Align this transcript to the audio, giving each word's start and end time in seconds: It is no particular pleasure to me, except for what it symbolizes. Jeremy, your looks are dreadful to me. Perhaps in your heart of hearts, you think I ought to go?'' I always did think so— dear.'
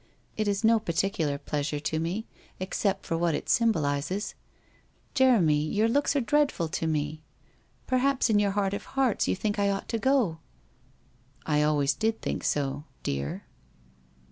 It 0.35 0.47
is 0.47 0.63
no 0.63 0.79
particular 0.79 1.37
pleasure 1.37 1.79
to 1.79 1.99
me, 1.99 2.25
except 2.59 3.05
for 3.05 3.15
what 3.19 3.35
it 3.35 3.47
symbolizes. 3.49 4.33
Jeremy, 5.13 5.61
your 5.63 5.87
looks 5.87 6.15
are 6.15 6.21
dreadful 6.21 6.67
to 6.69 6.87
me. 6.87 7.21
Perhaps 7.85 8.27
in 8.27 8.39
your 8.39 8.49
heart 8.57 8.73
of 8.73 8.83
hearts, 8.97 9.27
you 9.27 9.35
think 9.35 9.59
I 9.59 9.69
ought 9.69 9.87
to 9.89 9.99
go?'' 9.99 10.39
I 11.45 11.61
always 11.61 11.93
did 11.93 12.19
think 12.19 12.43
so— 12.43 12.85
dear.' 13.03 13.43